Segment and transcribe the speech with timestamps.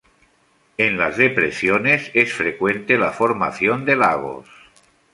[0.79, 4.49] En las depresiones, es frecuente la formación de lagos.